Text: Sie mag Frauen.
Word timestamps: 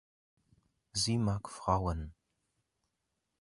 Sie 0.93 1.19
mag 1.19 1.47
Frauen. 1.47 2.15